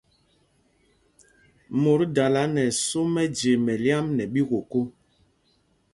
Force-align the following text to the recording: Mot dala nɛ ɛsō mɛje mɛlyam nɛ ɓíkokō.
Mot 1.81 2.01
dala 2.15 2.41
nɛ 2.53 2.61
ɛsō 2.71 2.99
mɛje 3.13 3.51
mɛlyam 3.65 4.05
nɛ 4.17 4.23
ɓíkokō. 4.33 4.79